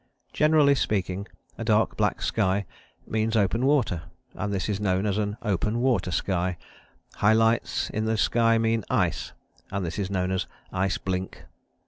Generally 0.33 0.73
speaking, 0.73 1.27
a 1.59 1.63
dark 1.63 1.95
black 1.95 2.23
sky 2.23 2.65
means 3.05 3.35
open 3.37 3.67
water, 3.67 4.05
and 4.33 4.51
this 4.51 4.67
is 4.67 4.79
known 4.79 5.05
as 5.05 5.19
an 5.19 5.37
open 5.43 5.79
water 5.79 6.09
sky; 6.09 6.57
high 7.17 7.33
lights 7.33 7.87
in 7.91 8.05
the 8.05 8.17
sky 8.17 8.57
mean 8.57 8.83
ice, 8.89 9.33
and 9.71 9.85
this 9.85 9.99
is 9.99 10.09
known 10.09 10.31
as 10.31 10.47
ice 10.73 10.97
blink. 10.97 11.45